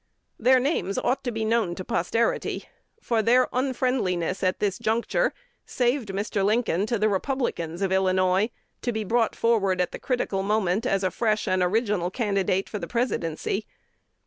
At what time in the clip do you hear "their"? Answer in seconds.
0.39-0.59, 3.21-3.47